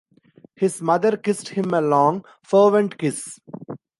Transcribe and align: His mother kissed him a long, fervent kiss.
His 0.55 0.81
mother 0.81 1.15
kissed 1.15 1.49
him 1.49 1.75
a 1.75 1.79
long, 1.79 2.25
fervent 2.41 2.97
kiss. 2.97 3.39